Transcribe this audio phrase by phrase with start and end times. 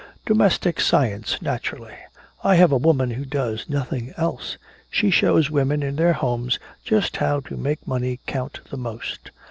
[0.25, 1.93] "Domestic science, naturally
[2.43, 4.57] I have a woman who does nothing else.
[4.89, 9.29] She shows women in their homes just how to make money count the most."